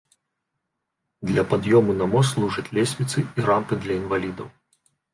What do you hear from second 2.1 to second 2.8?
мост служаць